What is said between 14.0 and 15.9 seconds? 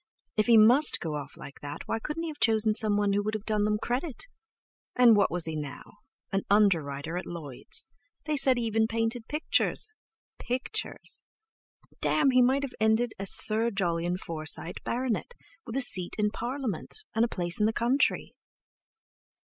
Forsyte, Bart., with a